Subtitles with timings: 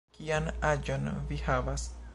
[0.17, 1.87] Kian aĝon vi havas?